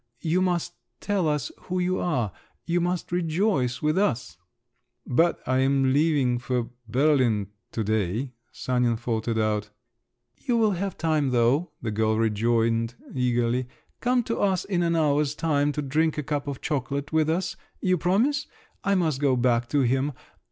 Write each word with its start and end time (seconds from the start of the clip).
You 0.21 0.41
must 0.41 0.73
tell 0.99 1.27
us 1.27 1.51
who 1.65 1.77
you 1.77 1.99
are, 1.99 2.31
you 2.65 2.81
must 2.81 3.11
rejoice 3.11 3.83
with 3.83 3.99
us…" 3.99 4.35
"But 5.05 5.39
I 5.47 5.59
am 5.59 5.93
leaving 5.93 6.39
for 6.39 6.71
Berlin 6.89 7.49
to 7.71 7.83
day," 7.83 8.33
Sanin 8.51 8.97
faltered 8.97 9.37
out. 9.37 9.69
"You 10.37 10.57
will 10.57 10.71
have 10.71 10.97
time 10.97 11.29
though," 11.29 11.69
the 11.83 11.91
girl 11.91 12.17
rejoined 12.17 12.95
eagerly. 13.13 13.67
"Come 13.99 14.23
to 14.23 14.39
us 14.39 14.65
in 14.65 14.81
an 14.81 14.95
hour's 14.95 15.35
time 15.35 15.71
to 15.73 15.83
drink 15.83 16.17
a 16.17 16.23
cup 16.23 16.47
of 16.47 16.61
chocolate 16.61 17.13
with 17.13 17.29
us. 17.29 17.55
You 17.79 17.95
promise? 17.99 18.47
I 18.83 18.95
must 18.95 19.21
go 19.21 19.35
back 19.35 19.69
to 19.69 19.81
him! 19.81 20.13